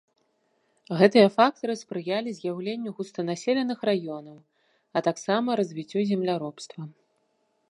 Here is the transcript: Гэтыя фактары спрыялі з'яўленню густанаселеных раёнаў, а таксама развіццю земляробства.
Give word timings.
Гэтыя 1.01 1.27
фактары 1.35 1.75
спрыялі 1.81 2.29
з'яўленню 2.39 2.89
густанаселеных 3.01 3.79
раёнаў, 3.93 4.37
а 4.95 5.05
таксама 5.11 5.49
развіццю 5.65 5.99
земляробства. 6.15 6.81